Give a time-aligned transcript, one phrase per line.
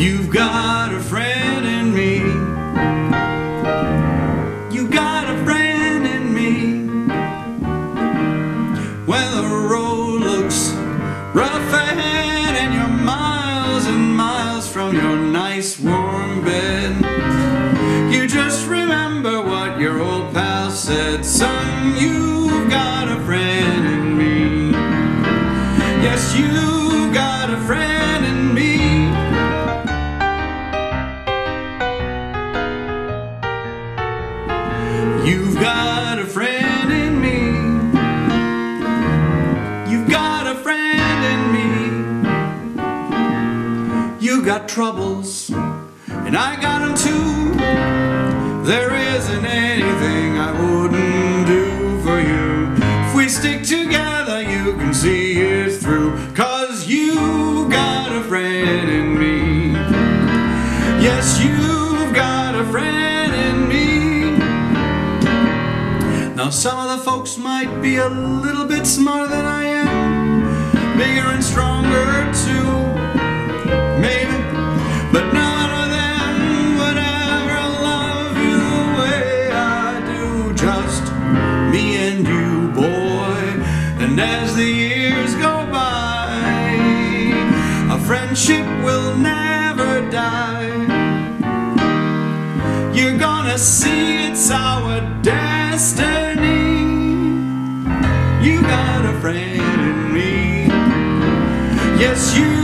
[0.00, 2.20] You've got a friend in me.
[4.74, 6.86] You got a friend in me.
[9.04, 10.70] When the road looks
[11.34, 16.96] rough ahead and you're miles and miles from your nice warm bed,
[18.10, 21.94] you just remember what your old pal said, son.
[21.98, 24.70] You've got a friend in me.
[26.02, 27.89] Yes, you've got a friend
[35.24, 37.40] You've got a friend in me.
[39.90, 41.68] You've got a friend in me.
[44.18, 47.54] You got troubles, and I got them too.
[48.64, 52.72] There isn't anything I wouldn't do for you.
[53.06, 56.16] If we stick together, you can see it through.
[56.34, 59.72] Cause you got a friend in me.
[61.02, 61.49] Yes, you've
[66.42, 71.28] Now, some of the folks might be a little bit smarter than I am, bigger
[71.28, 72.70] and stronger too,
[74.00, 74.38] maybe,
[75.12, 80.54] but none of them would ever love you the way I do.
[80.54, 81.12] Just
[81.70, 83.42] me and you, boy.
[84.02, 86.32] And as the years go by,
[87.94, 90.70] a friendship will never die.
[92.94, 95.02] You're gonna see it's our
[95.80, 96.90] destiny.
[98.44, 100.66] You got a friend in me.
[101.98, 102.59] Yes, you